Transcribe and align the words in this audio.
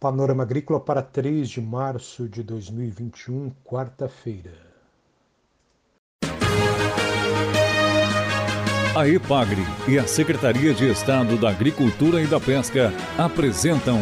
Panorama 0.00 0.44
Agrícola 0.44 0.80
para 0.80 1.02
3 1.02 1.46
de 1.46 1.60
março 1.60 2.26
de 2.26 2.42
2021, 2.42 3.52
quarta-feira. 3.62 4.54
A 8.96 9.06
EPAGRE 9.06 9.62
e 9.86 9.98
a 9.98 10.06
Secretaria 10.06 10.72
de 10.72 10.90
Estado 10.90 11.36
da 11.36 11.50
Agricultura 11.50 12.22
e 12.22 12.26
da 12.26 12.40
Pesca 12.40 12.90
apresentam 13.18 14.00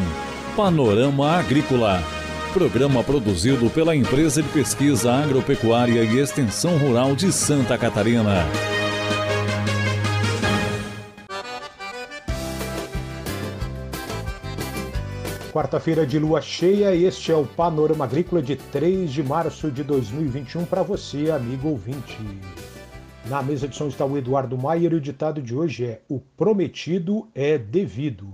Panorama 0.57 1.32
Agrícola, 1.32 2.01
programa 2.53 3.03
produzido 3.03 3.69
pela 3.69 3.96
Empresa 3.96 4.41
de 4.41 4.49
Pesquisa 4.51 5.12
Agropecuária 5.12 6.05
e 6.05 6.21
Extensão 6.21 6.79
Rural 6.79 7.17
de 7.17 7.33
Santa 7.33 7.77
Catarina. 7.77 8.46
Quarta-feira 15.58 16.07
de 16.07 16.21
lua 16.21 16.40
cheia, 16.40 16.94
este 16.94 17.32
é 17.32 17.35
o 17.35 17.44
Panorama 17.44 18.04
Agrícola 18.04 18.40
de 18.40 18.54
3 18.54 19.11
de 19.11 19.25
março 19.25 19.72
de 19.72 19.82
2021 19.82 20.64
para 20.64 20.85
você, 20.85 21.32
amigo 21.32 21.71
ouvinte. 21.71 22.16
Na 23.25 23.43
mesa 23.43 23.66
de 23.66 23.75
som 23.75 23.89
está 23.89 24.04
o 24.04 24.16
Eduardo 24.16 24.57
Maier 24.57 24.93
e 24.93 24.94
o 24.94 25.00
ditado 25.00 25.43
de 25.43 25.57
hoje 25.57 25.85
é: 25.85 26.00
O 26.08 26.21
prometido 26.21 27.26
é 27.35 27.58
devido. 27.58 28.32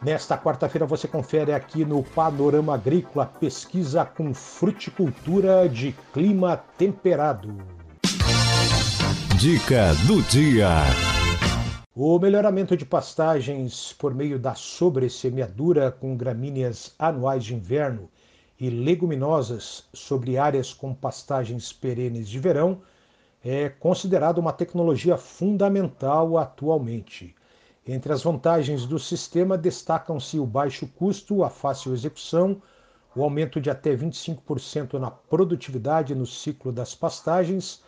Nesta 0.00 0.38
quarta-feira 0.38 0.86
você 0.86 1.08
confere 1.08 1.52
aqui 1.52 1.84
no 1.84 2.04
Panorama 2.04 2.74
Agrícola 2.74 3.26
pesquisa 3.26 4.04
com 4.04 4.32
fruticultura 4.32 5.68
de 5.68 5.92
clima 6.14 6.56
temperado. 6.78 7.52
Dica 9.40 9.92
do 10.06 10.22
dia. 10.22 11.07
O 12.00 12.16
melhoramento 12.16 12.76
de 12.76 12.86
pastagens 12.86 13.92
por 13.92 14.14
meio 14.14 14.38
da 14.38 14.54
sobressemeadura 14.54 15.90
com 15.90 16.16
gramíneas 16.16 16.94
anuais 16.96 17.44
de 17.44 17.56
inverno 17.56 18.08
e 18.56 18.70
leguminosas 18.70 19.82
sobre 19.92 20.38
áreas 20.38 20.72
com 20.72 20.94
pastagens 20.94 21.72
perenes 21.72 22.28
de 22.28 22.38
verão 22.38 22.82
é 23.44 23.68
considerado 23.68 24.38
uma 24.38 24.52
tecnologia 24.52 25.16
fundamental 25.16 26.38
atualmente. 26.38 27.34
Entre 27.84 28.12
as 28.12 28.22
vantagens 28.22 28.86
do 28.86 29.00
sistema 29.00 29.58
destacam-se 29.58 30.38
o 30.38 30.46
baixo 30.46 30.86
custo, 30.86 31.42
a 31.42 31.50
fácil 31.50 31.92
execução, 31.92 32.62
o 33.12 33.24
aumento 33.24 33.60
de 33.60 33.70
até 33.70 33.96
25% 33.96 35.00
na 35.00 35.10
produtividade 35.10 36.14
no 36.14 36.26
ciclo 36.26 36.70
das 36.70 36.94
pastagens, 36.94 37.82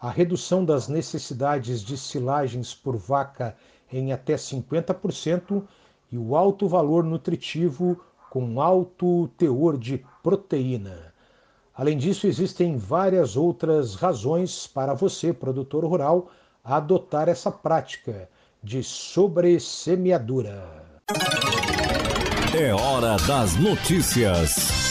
a 0.00 0.10
redução 0.10 0.64
das 0.64 0.88
necessidades 0.88 1.82
de 1.82 1.96
silagens 1.96 2.74
por 2.74 2.96
vaca 2.96 3.56
em 3.92 4.12
até 4.12 4.34
50% 4.34 5.62
e 6.10 6.18
o 6.18 6.36
alto 6.36 6.68
valor 6.68 7.04
nutritivo 7.04 8.00
com 8.30 8.60
alto 8.60 9.28
teor 9.38 9.78
de 9.78 10.04
proteína. 10.22 11.14
Além 11.74 11.98
disso, 11.98 12.26
existem 12.26 12.76
várias 12.76 13.36
outras 13.36 13.94
razões 13.94 14.66
para 14.66 14.94
você, 14.94 15.32
produtor 15.32 15.84
rural, 15.84 16.30
adotar 16.64 17.28
essa 17.28 17.50
prática 17.50 18.28
de 18.62 18.82
sobressemeadura. 18.82 20.84
É 22.58 22.74
hora 22.74 23.16
das 23.26 23.54
notícias. 23.56 24.85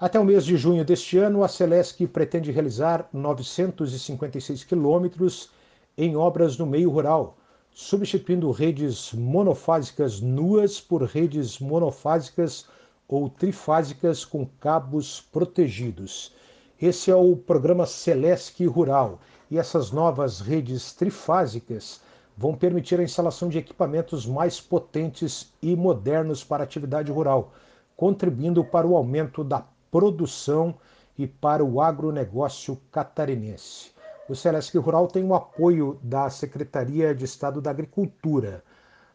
Até 0.00 0.18
o 0.18 0.24
mês 0.24 0.46
de 0.46 0.56
junho 0.56 0.82
deste 0.82 1.18
ano, 1.18 1.44
a 1.44 1.48
Celesc 1.48 2.06
pretende 2.06 2.50
realizar 2.50 3.06
956 3.12 4.64
quilômetros 4.64 5.50
em 5.94 6.16
obras 6.16 6.56
no 6.56 6.64
meio 6.64 6.88
rural, 6.88 7.36
substituindo 7.70 8.50
redes 8.50 9.12
monofásicas 9.12 10.18
nuas 10.22 10.80
por 10.80 11.02
redes 11.02 11.58
monofásicas 11.58 12.64
ou 13.06 13.28
trifásicas 13.28 14.24
com 14.24 14.46
cabos 14.58 15.20
protegidos. 15.20 16.34
Esse 16.80 17.10
é 17.10 17.14
o 17.14 17.36
programa 17.36 17.84
Celesc 17.84 18.64
Rural 18.64 19.20
e 19.50 19.58
essas 19.58 19.90
novas 19.90 20.40
redes 20.40 20.94
trifásicas 20.94 22.00
vão 22.38 22.54
permitir 22.54 22.98
a 22.98 23.04
instalação 23.04 23.50
de 23.50 23.58
equipamentos 23.58 24.24
mais 24.24 24.62
potentes 24.62 25.52
e 25.60 25.76
modernos 25.76 26.42
para 26.42 26.62
a 26.62 26.64
atividade 26.64 27.12
rural, 27.12 27.52
contribuindo 27.94 28.64
para 28.64 28.86
o 28.86 28.96
aumento 28.96 29.44
da 29.44 29.62
produção 29.90 30.74
e 31.18 31.26
para 31.26 31.64
o 31.64 31.80
agronegócio 31.80 32.80
catarinense. 32.90 33.90
O 34.28 34.34
Celesc 34.34 34.76
Rural 34.78 35.08
tem 35.08 35.24
o 35.24 35.34
apoio 35.34 35.98
da 36.02 36.30
Secretaria 36.30 37.14
de 37.14 37.24
Estado 37.24 37.60
da 37.60 37.70
Agricultura. 37.70 38.62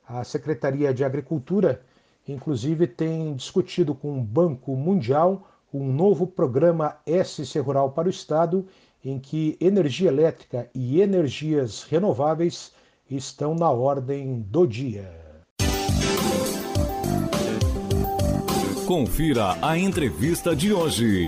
A 0.07 0.23
Secretaria 0.23 0.93
de 0.93 1.03
Agricultura, 1.03 1.81
inclusive, 2.27 2.85
tem 2.85 3.33
discutido 3.33 3.95
com 3.95 4.19
o 4.19 4.23
Banco 4.23 4.75
Mundial 4.75 5.47
um 5.73 5.91
novo 5.91 6.27
programa 6.27 6.97
SC 7.05 7.59
Rural 7.59 7.91
para 7.91 8.07
o 8.07 8.11
Estado, 8.11 8.67
em 9.03 9.19
que 9.19 9.57
energia 9.59 10.09
elétrica 10.09 10.69
e 10.73 11.01
energias 11.01 11.83
renováveis 11.83 12.73
estão 13.09 13.55
na 13.55 13.69
ordem 13.69 14.41
do 14.41 14.65
dia. 14.65 15.24
Confira 18.85 19.57
a 19.63 19.79
entrevista 19.79 20.55
de 20.55 20.71
hoje. 20.71 21.27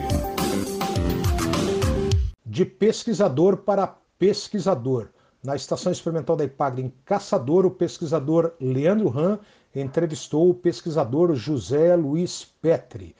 De 2.46 2.64
pesquisador 2.64 3.58
para 3.58 3.98
pesquisador. 4.20 5.08
Na 5.44 5.56
Estação 5.56 5.92
Experimental 5.92 6.36
da 6.36 6.44
IPAGRE 6.44 6.84
em 6.84 6.94
Caçador, 7.04 7.66
o 7.66 7.72
pesquisador 7.72 8.54
Leandro 8.62 9.10
Ram 9.10 9.40
entrevistou 9.74 10.52
o 10.52 10.54
pesquisador 10.54 11.34
José 11.34 11.96
Luiz 11.96 12.46
Petri. 12.62 13.16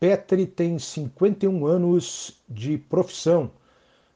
Petri 0.00 0.46
tem 0.46 0.80
51 0.80 1.64
anos 1.64 2.42
de 2.48 2.76
profissão, 2.76 3.52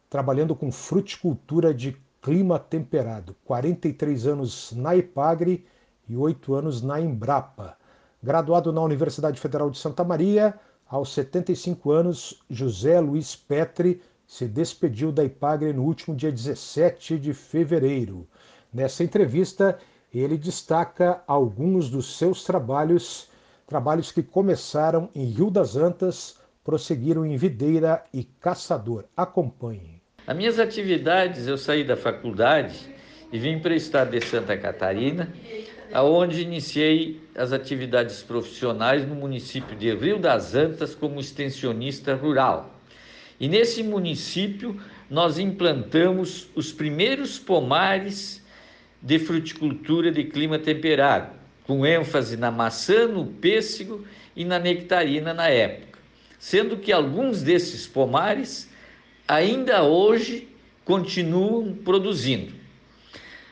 trabalhando 0.09 0.57
com 0.57 0.73
fruticultura 0.73 1.73
de 1.73 1.97
clima 2.21 2.59
temperado, 2.59 3.37
43 3.45 4.27
anos 4.27 4.73
na 4.73 4.97
IPAGRE 4.97 5.65
e 6.09 6.17
8 6.17 6.55
anos 6.55 6.83
na 6.83 7.01
Embrapa. 7.01 7.79
Graduado 8.23 8.73
na 8.73 8.83
Universidade 8.83 9.41
Federal 9.41 9.71
de 9.71 9.79
Santa 9.79 10.05
Maria, 10.05 10.55
aos 10.87 11.15
75 11.15 11.91
anos, 11.91 12.43
José 12.51 13.01
Luiz 13.01 13.35
Petri 13.35 14.03
se 14.27 14.47
despediu 14.47 15.11
da 15.11 15.25
Ipagre 15.25 15.73
no 15.73 15.83
último 15.83 16.15
dia 16.15 16.31
17 16.31 17.19
de 17.19 17.33
fevereiro. 17.33 18.29
Nessa 18.73 19.03
entrevista, 19.03 19.79
ele 20.13 20.37
destaca 20.37 21.23
alguns 21.27 21.89
dos 21.89 22.19
seus 22.19 22.45
trabalhos, 22.45 23.29
trabalhos 23.67 24.13
que 24.13 24.23
começaram 24.23 25.09
em 25.15 25.25
Rio 25.25 25.51
das 25.51 25.75
Antas, 25.75 26.37
prosseguiram 26.63 27.25
em 27.25 27.37
Videira 27.37 28.05
e 28.13 28.23
Caçador. 28.23 29.05
Acompanhe. 29.17 30.03
As 30.27 30.37
minhas 30.37 30.59
atividades, 30.59 31.47
eu 31.47 31.57
saí 31.57 31.85
da 31.85 31.97
faculdade 31.97 32.95
e 33.33 33.39
vim 33.39 33.59
para 33.59 33.73
o 33.73 33.77
estado 33.77 34.11
de 34.11 34.21
Santa 34.21 34.57
Catarina, 34.57 35.33
aonde 35.93 36.43
iniciei 36.43 37.21
as 37.35 37.53
atividades 37.53 38.23
profissionais 38.23 39.07
no 39.07 39.15
município 39.15 39.77
de 39.77 39.95
Rio 39.95 40.19
das 40.19 40.55
Antas 40.55 40.95
como 40.95 41.21
extensionista 41.21 42.15
rural. 42.15 42.79
E 43.39 43.49
nesse 43.49 43.83
município 43.83 44.81
nós 45.09 45.39
implantamos 45.39 46.49
os 46.55 46.73
primeiros 46.73 47.39
pomares 47.39 48.45
de 49.03 49.19
fruticultura 49.19 50.13
de 50.13 50.25
clima 50.25 50.59
temperado, 50.59 51.33
com 51.65 51.87
ênfase 51.87 52.37
na 52.37 52.51
maçã, 52.51 53.07
no 53.07 53.27
pêssego 53.27 54.05
e 54.37 54.45
na 54.45 54.59
nectarina 54.59 55.33
na 55.33 55.49
época, 55.49 55.99
sendo 56.39 56.77
que 56.77 56.93
alguns 56.93 57.43
desses 57.43 57.87
pomares 57.87 58.69
ainda 59.27 59.83
hoje 59.83 60.49
continuam 60.85 61.75
produzindo. 61.75 62.60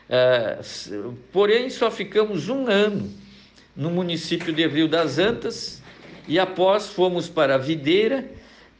Uh, 0.09 1.15
porém, 1.33 1.69
só 1.69 1.91
ficamos 1.91 2.49
um 2.49 2.67
ano 2.67 3.13
no 3.77 3.91
município 3.91 4.53
de 4.53 4.67
Rio 4.67 4.89
das 4.89 5.19
Antas 5.19 5.83
e 6.27 6.39
após 6.39 6.89
fomos 6.89 7.29
para 7.29 7.59
Videira, 7.59 8.29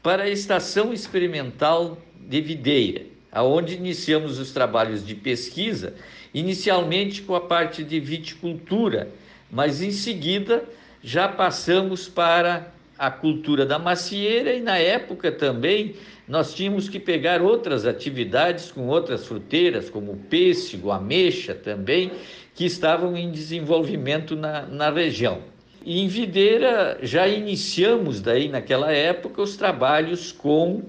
para 0.01 0.23
a 0.23 0.29
estação 0.29 0.91
experimental 0.91 1.97
de 2.19 2.41
Videira, 2.41 3.05
aonde 3.31 3.75
iniciamos 3.75 4.39
os 4.39 4.51
trabalhos 4.51 5.05
de 5.05 5.13
pesquisa, 5.13 5.93
inicialmente 6.33 7.21
com 7.21 7.35
a 7.35 7.41
parte 7.41 7.83
de 7.83 7.99
viticultura, 7.99 9.09
mas 9.51 9.81
em 9.81 9.91
seguida 9.91 10.63
já 11.03 11.27
passamos 11.27 12.07
para 12.07 12.73
a 12.99 13.09
cultura 13.09 13.65
da 13.65 13.79
macieira 13.79 14.53
e 14.53 14.59
na 14.59 14.77
época 14.77 15.31
também 15.31 15.95
nós 16.27 16.53
tínhamos 16.53 16.89
que 16.89 16.99
pegar 16.99 17.41
outras 17.41 17.85
atividades 17.85 18.71
com 18.71 18.87
outras 18.87 19.25
fruteiras, 19.25 19.89
como 19.89 20.11
o 20.11 20.17
pêssego, 20.17 20.91
ameixa 20.91 21.55
também, 21.55 22.11
que 22.53 22.65
estavam 22.65 23.15
em 23.15 23.31
desenvolvimento 23.31 24.35
na, 24.35 24.63
na 24.63 24.91
região. 24.91 25.39
E 25.83 26.01
em 26.01 26.09
Videira 26.09 26.99
já 27.01 27.25
iniciamos 27.25 28.19
daí 28.19 28.49
naquela 28.49 28.91
época 28.91 29.41
os 29.41 29.55
trabalhos 29.55 30.33
com 30.33 30.83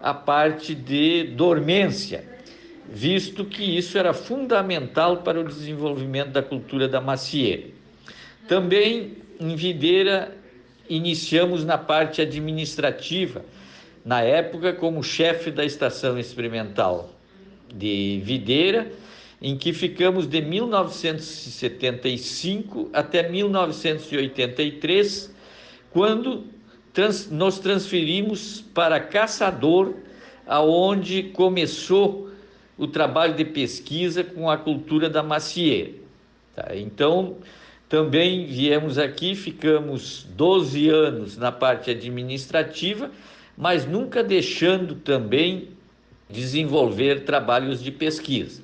a 0.00 0.14
parte 0.14 0.74
de 0.74 1.24
dormência, 1.24 2.24
visto 2.88 3.44
que 3.44 3.76
isso 3.76 3.98
era 3.98 4.14
fundamental 4.14 5.18
para 5.18 5.38
o 5.38 5.44
desenvolvimento 5.44 6.30
da 6.30 6.42
cultura 6.42 6.88
da 6.88 7.02
macieira. 7.02 7.64
Também 8.48 9.18
em 9.38 9.54
Videira 9.54 10.34
iniciamos 10.88 11.64
na 11.64 11.76
parte 11.78 12.22
administrativa, 12.22 13.44
na 14.04 14.20
época 14.20 14.72
como 14.72 15.02
chefe 15.02 15.50
da 15.50 15.64
estação 15.64 16.16
experimental 16.18 17.10
de 17.72 18.20
Videira, 18.22 18.92
em 19.40 19.56
que 19.56 19.72
ficamos 19.72 20.26
de 20.26 20.42
1975 20.42 22.90
até 22.92 23.28
1983, 23.28 25.34
quando 25.90 26.44
trans, 26.92 27.30
nos 27.30 27.58
transferimos 27.58 28.60
para 28.74 29.00
Caçador, 29.00 29.94
aonde 30.46 31.22
começou 31.24 32.30
o 32.76 32.86
trabalho 32.86 33.34
de 33.34 33.44
pesquisa 33.44 34.22
com 34.24 34.48
a 34.50 34.56
cultura 34.56 35.10
da 35.10 35.22
macieira. 35.22 35.92
Tá? 36.54 36.68
Então, 36.74 37.36
também 37.94 38.44
viemos 38.44 38.98
aqui, 38.98 39.36
ficamos 39.36 40.26
12 40.34 40.88
anos 40.88 41.38
na 41.38 41.52
parte 41.52 41.92
administrativa, 41.92 43.08
mas 43.56 43.86
nunca 43.86 44.20
deixando 44.20 44.96
também 44.96 45.68
desenvolver 46.28 47.20
trabalhos 47.20 47.80
de 47.80 47.92
pesquisa. 47.92 48.62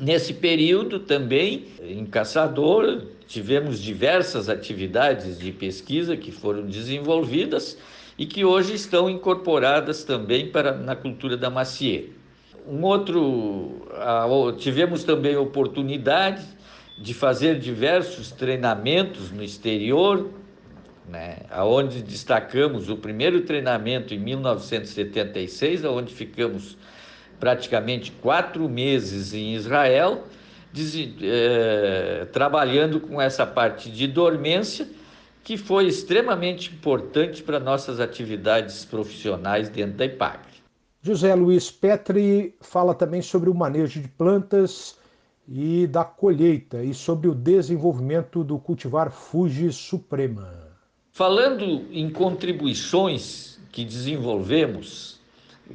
Nesse 0.00 0.32
período 0.34 1.00
também, 1.00 1.64
em 1.82 2.06
Caçador, 2.06 3.02
tivemos 3.26 3.82
diversas 3.82 4.48
atividades 4.48 5.36
de 5.36 5.50
pesquisa 5.50 6.16
que 6.16 6.30
foram 6.30 6.64
desenvolvidas 6.64 7.76
e 8.16 8.24
que 8.24 8.44
hoje 8.44 8.74
estão 8.74 9.10
incorporadas 9.10 10.04
também 10.04 10.46
para 10.46 10.76
na 10.76 10.94
cultura 10.94 11.36
da 11.36 11.50
macieira. 11.50 12.06
Um 12.68 12.84
outro, 12.84 13.88
tivemos 14.58 15.02
também 15.02 15.34
a 15.34 15.40
oportunidade 15.40 16.54
de 16.96 17.12
fazer 17.12 17.58
diversos 17.58 18.30
treinamentos 18.30 19.30
no 19.30 19.42
exterior, 19.42 20.30
né, 21.08 21.38
aonde 21.50 22.02
destacamos 22.02 22.88
o 22.88 22.96
primeiro 22.96 23.42
treinamento 23.42 24.14
em 24.14 24.18
1976, 24.18 25.84
aonde 25.84 26.14
ficamos 26.14 26.78
praticamente 27.38 28.12
quatro 28.12 28.68
meses 28.68 29.34
em 29.34 29.54
Israel, 29.54 30.24
é, 31.22 32.26
trabalhando 32.32 33.00
com 33.00 33.20
essa 33.20 33.46
parte 33.46 33.90
de 33.90 34.06
dormência, 34.06 34.88
que 35.42 35.58
foi 35.58 35.86
extremamente 35.86 36.72
importante 36.72 37.42
para 37.42 37.60
nossas 37.60 38.00
atividades 38.00 38.84
profissionais 38.84 39.68
dentro 39.68 39.98
da 39.98 40.06
IPAGRE. 40.06 40.54
José 41.02 41.34
Luiz 41.34 41.70
Petri 41.70 42.54
fala 42.62 42.94
também 42.94 43.20
sobre 43.20 43.50
o 43.50 43.54
manejo 43.54 44.00
de 44.00 44.08
plantas 44.08 44.96
e 45.48 45.86
da 45.86 46.04
colheita 46.04 46.82
e 46.82 46.94
sobre 46.94 47.28
o 47.28 47.34
desenvolvimento 47.34 48.42
do 48.42 48.58
cultivar 48.58 49.10
Fuji 49.10 49.72
Suprema. 49.72 50.64
Falando 51.12 51.86
em 51.92 52.10
contribuições 52.10 53.60
que 53.70 53.84
desenvolvemos, 53.84 55.20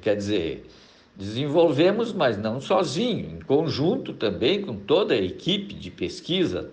quer 0.01 0.15
dizer, 0.15 0.67
desenvolvemos, 1.15 2.11
mas 2.13 2.37
não 2.37 2.59
sozinho, 2.59 3.37
em 3.37 3.41
conjunto 3.41 4.13
também 4.13 4.61
com 4.61 4.75
toda 4.75 5.13
a 5.13 5.17
equipe 5.17 5.73
de 5.73 5.91
pesquisa 5.91 6.71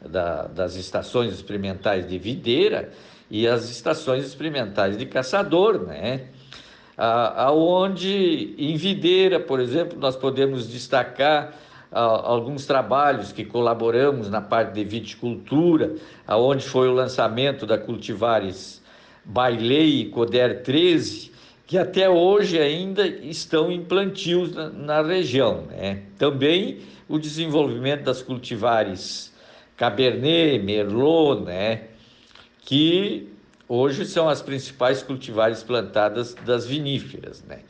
da, 0.00 0.46
das 0.46 0.76
estações 0.76 1.32
experimentais 1.32 2.06
de 2.06 2.18
videira 2.18 2.92
e 3.30 3.46
as 3.46 3.68
estações 3.68 4.24
experimentais 4.24 4.96
de 4.96 5.06
caçador, 5.06 5.86
né? 5.86 6.28
Aonde 6.96 8.54
em 8.56 8.76
videira, 8.76 9.38
por 9.38 9.60
exemplo, 9.60 9.98
nós 9.98 10.16
podemos 10.16 10.66
destacar 10.66 11.54
alguns 11.90 12.66
trabalhos 12.66 13.32
que 13.32 13.44
colaboramos 13.44 14.28
na 14.28 14.40
parte 14.40 14.72
de 14.72 14.84
viticultura, 14.84 15.94
aonde 16.26 16.64
foi 16.64 16.88
o 16.88 16.92
lançamento 16.92 17.66
da 17.66 17.78
Cultivares 17.78 18.82
Bailey 19.24 20.02
e 20.02 20.04
Coder 20.06 20.62
13, 20.62 21.32
que 21.66 21.76
até 21.76 22.08
hoje 22.08 22.58
ainda 22.58 23.06
estão 23.06 23.72
em 23.72 23.82
plantios 23.82 24.54
na, 24.54 24.68
na 24.68 25.02
região. 25.02 25.62
Né? 25.62 26.02
Também 26.16 26.80
o 27.08 27.18
desenvolvimento 27.18 28.04
das 28.04 28.22
cultivares 28.22 29.34
Cabernet, 29.76 30.62
Merlot, 30.62 31.42
né? 31.44 31.84
que 32.60 33.28
hoje 33.68 34.06
são 34.06 34.28
as 34.28 34.40
principais 34.40 35.02
cultivares 35.02 35.62
plantadas 35.62 36.34
das 36.34 36.66
viníferas. 36.66 37.42
Né? 37.44 37.60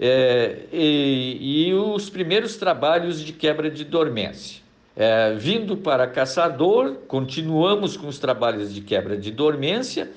É, 0.00 0.60
e, 0.72 1.68
e, 1.68 1.74
os 1.74 2.08
primeiros 2.08 2.56
trabalhos 2.56 3.20
de 3.20 3.34
quebra 3.34 3.70
de 3.70 3.84
dormência. 3.84 4.62
É, 4.96 5.34
vindo 5.34 5.76
para 5.76 6.06
Caçador, 6.06 6.94
continuamos 7.06 7.98
com 7.98 8.08
os 8.08 8.18
trabalhos 8.18 8.72
de 8.72 8.80
quebra 8.80 9.16
de 9.16 9.30
dormência, 9.30 10.10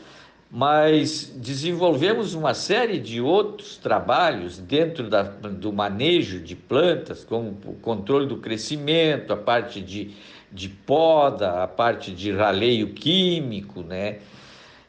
mas 0.49 1.33
desenvolvemos 1.35 2.33
uma 2.33 2.53
série 2.53 2.97
de 2.97 3.19
outros 3.19 3.75
trabalhos 3.75 4.57
dentro 4.57 5.09
da, 5.09 5.23
do 5.23 5.73
manejo 5.73 6.39
de 6.39 6.55
plantas, 6.55 7.25
como 7.25 7.57
o 7.65 7.73
controle 7.81 8.25
do 8.25 8.37
crescimento, 8.37 9.33
a 9.33 9.37
parte 9.37 9.81
de, 9.81 10.11
de 10.49 10.69
poda, 10.69 11.63
a 11.63 11.67
parte 11.67 12.11
de 12.11 12.31
raleio 12.31 12.93
químico, 12.93 13.81
né? 13.81 14.19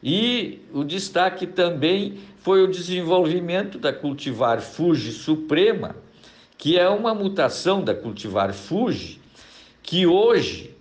E 0.07 0.61
o 0.71 0.83
destaque 0.83 1.47
também 1.47 2.19
foi 2.37 2.63
o 2.63 2.67
desenvolvimento 2.67 3.79
da 3.79 3.91
cultivar 3.91 4.61
Fuji 4.61 5.11
Suprema, 5.11 5.95
que 6.59 6.77
é 6.77 6.87
uma 6.87 7.15
mutação 7.15 7.83
da 7.83 7.95
cultivar 7.95 8.53
Fuji, 8.53 9.19
que 9.81 10.05
hoje 10.05 10.75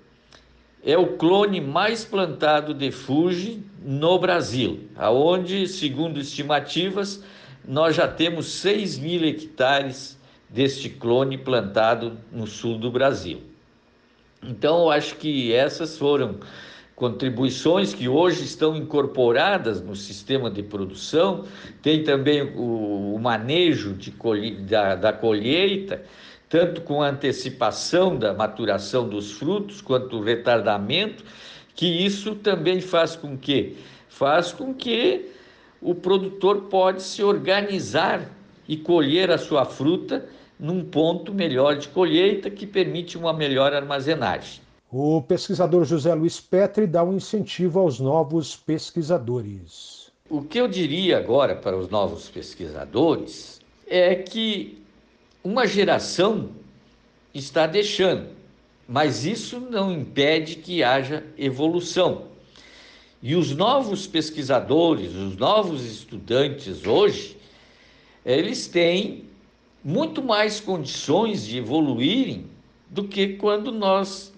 é 0.84 0.98
o 0.98 1.16
clone 1.16 1.58
mais 1.58 2.04
plantado 2.04 2.74
de 2.74 2.92
Fuji 2.92 3.62
no 3.82 4.18
Brasil, 4.18 4.90
aonde, 4.94 5.66
segundo 5.68 6.20
estimativas, 6.20 7.24
nós 7.66 7.96
já 7.96 8.06
temos 8.06 8.44
6 8.52 8.98
mil 8.98 9.24
hectares 9.24 10.18
deste 10.50 10.90
clone 10.90 11.38
plantado 11.38 12.18
no 12.30 12.46
sul 12.46 12.76
do 12.76 12.90
Brasil. 12.90 13.40
Então, 14.42 14.82
eu 14.82 14.90
acho 14.90 15.16
que 15.16 15.50
essas 15.50 15.96
foram 15.96 16.40
contribuições 16.94 17.92
que 17.92 18.08
hoje 18.08 18.44
estão 18.44 18.76
incorporadas 18.76 19.80
no 19.80 19.96
sistema 19.96 20.50
de 20.50 20.62
produção, 20.62 21.44
tem 21.82 22.04
também 22.04 22.42
o, 22.42 23.14
o 23.14 23.18
manejo 23.18 23.96
colhe, 24.18 24.56
da, 24.56 24.94
da 24.94 25.12
colheita, 25.12 26.02
tanto 26.48 26.82
com 26.82 27.02
antecipação 27.02 28.16
da 28.16 28.32
maturação 28.32 29.08
dos 29.08 29.32
frutos, 29.32 29.80
quanto 29.80 30.18
o 30.18 30.22
retardamento, 30.22 31.24
que 31.74 31.86
isso 31.86 32.36
também 32.36 32.80
faz 32.80 33.16
com 33.16 33.36
que 33.36 33.76
faz 34.08 34.52
com 34.52 34.72
que 34.72 35.32
o 35.82 35.94
produtor 35.94 36.62
pode 36.70 37.02
se 37.02 37.22
organizar 37.22 38.30
e 38.68 38.76
colher 38.76 39.30
a 39.32 39.38
sua 39.38 39.64
fruta 39.64 40.24
num 40.58 40.84
ponto 40.84 41.34
melhor 41.34 41.76
de 41.76 41.88
colheita 41.88 42.48
que 42.48 42.66
permite 42.66 43.18
uma 43.18 43.32
melhor 43.32 43.74
armazenagem. 43.74 44.63
O 44.96 45.20
pesquisador 45.20 45.84
José 45.84 46.14
Luiz 46.14 46.38
Petri 46.38 46.86
dá 46.86 47.02
um 47.02 47.16
incentivo 47.16 47.80
aos 47.80 47.98
novos 47.98 48.54
pesquisadores. 48.54 50.12
O 50.30 50.40
que 50.40 50.60
eu 50.60 50.68
diria 50.68 51.18
agora 51.18 51.56
para 51.56 51.76
os 51.76 51.88
novos 51.88 52.28
pesquisadores 52.28 53.60
é 53.88 54.14
que 54.14 54.78
uma 55.42 55.66
geração 55.66 56.50
está 57.34 57.66
deixando, 57.66 58.28
mas 58.86 59.24
isso 59.24 59.58
não 59.58 59.90
impede 59.90 60.54
que 60.54 60.84
haja 60.84 61.24
evolução. 61.36 62.26
E 63.20 63.34
os 63.34 63.52
novos 63.52 64.06
pesquisadores, 64.06 65.12
os 65.12 65.36
novos 65.36 65.84
estudantes 65.84 66.86
hoje, 66.86 67.36
eles 68.24 68.68
têm 68.68 69.24
muito 69.82 70.22
mais 70.22 70.60
condições 70.60 71.44
de 71.44 71.58
evoluírem 71.58 72.46
do 72.88 73.08
que 73.08 73.30
quando 73.30 73.72
nós 73.72 74.32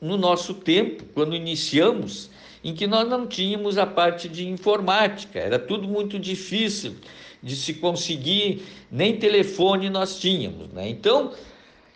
no 0.00 0.16
nosso 0.16 0.54
tempo, 0.54 1.04
quando 1.14 1.36
iniciamos, 1.36 2.30
em 2.64 2.74
que 2.74 2.86
nós 2.86 3.08
não 3.08 3.26
tínhamos 3.26 3.78
a 3.78 3.86
parte 3.86 4.28
de 4.28 4.48
informática, 4.48 5.38
era 5.38 5.58
tudo 5.58 5.86
muito 5.86 6.18
difícil 6.18 6.96
de 7.42 7.56
se 7.56 7.74
conseguir, 7.74 8.62
nem 8.90 9.18
telefone 9.18 9.88
nós 9.88 10.18
tínhamos. 10.18 10.68
Né? 10.72 10.88
Então, 10.88 11.32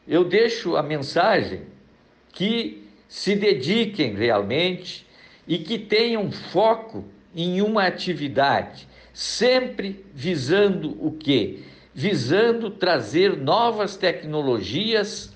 eu 0.06 0.24
deixo 0.24 0.76
a 0.76 0.82
mensagem 0.82 1.62
que 2.32 2.82
se 3.08 3.34
dediquem 3.36 4.14
realmente 4.14 5.06
e 5.46 5.58
que 5.58 5.78
tenham 5.78 6.30
foco 6.30 7.04
em 7.34 7.60
uma 7.60 7.86
atividade, 7.86 8.88
sempre 9.12 10.04
visando 10.14 10.96
o 11.04 11.12
quê? 11.12 11.60
Visando 11.94 12.70
trazer 12.70 13.36
novas 13.36 13.96
tecnologias 13.96 15.32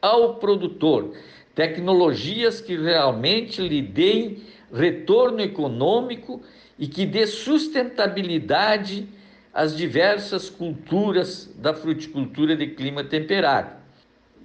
ao 0.00 0.36
produtor 0.36 1.14
tecnologias 1.54 2.60
que 2.60 2.76
realmente 2.76 3.60
lhe 3.60 3.82
deem 3.82 4.42
retorno 4.72 5.40
econômico 5.40 6.42
e 6.78 6.86
que 6.86 7.04
dê 7.04 7.26
sustentabilidade 7.26 9.06
às 9.52 9.76
diversas 9.76 10.48
culturas 10.48 11.52
da 11.58 11.74
fruticultura 11.74 12.56
de 12.56 12.68
clima 12.68 13.04
temperado. 13.04 13.76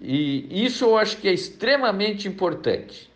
E 0.01 0.65
isso 0.65 0.85
eu 0.85 0.97
acho 0.97 1.17
que 1.17 1.27
é 1.27 1.33
extremamente 1.33 2.27
importante. 2.27 3.09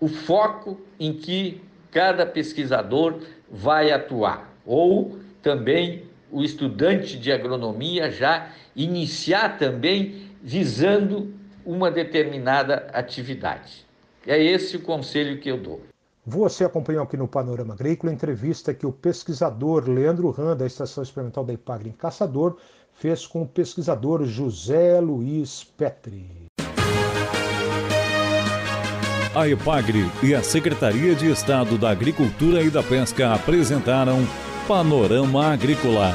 o 0.00 0.08
foco 0.08 0.80
em 1.00 1.14
que 1.14 1.62
cada 1.90 2.26
pesquisador 2.26 3.20
vai 3.50 3.90
atuar, 3.90 4.52
ou 4.66 5.18
também 5.40 6.02
o 6.30 6.42
estudante 6.42 7.16
de 7.16 7.30
agronomia 7.32 8.10
já 8.10 8.50
iniciar 8.76 9.56
também 9.56 10.16
visando 10.42 11.32
uma 11.64 11.90
determinada 11.90 12.88
atividade. 12.92 13.84
É 14.26 14.42
esse 14.42 14.76
o 14.76 14.82
conselho 14.82 15.40
que 15.40 15.48
eu 15.48 15.58
dou. 15.58 15.80
Você 16.26 16.64
acompanhou 16.64 17.02
aqui 17.02 17.16
no 17.16 17.28
Panorama 17.28 17.74
Agrícola 17.74 18.10
a 18.10 18.14
entrevista 18.14 18.72
que 18.72 18.86
o 18.86 18.92
pesquisador 18.92 19.88
Leandro 19.88 20.30
Ran, 20.30 20.56
da 20.56 20.66
Estação 20.66 21.02
Experimental 21.02 21.44
da 21.44 21.52
Ipagre 21.52 21.90
em 21.90 21.92
Caçador, 21.92 22.56
fez 22.94 23.26
com 23.26 23.42
o 23.42 23.48
pesquisador 23.48 24.24
José 24.24 25.00
Luiz 25.00 25.64
Petri. 25.64 26.46
A 29.34 29.48
EPAGRE 29.48 30.08
e 30.22 30.32
a 30.32 30.42
Secretaria 30.42 31.14
de 31.14 31.28
Estado 31.28 31.76
da 31.76 31.90
Agricultura 31.90 32.62
e 32.62 32.70
da 32.70 32.84
Pesca 32.84 33.34
apresentaram 33.34 34.20
Panorama 34.68 35.52
Agrícola, 35.52 36.14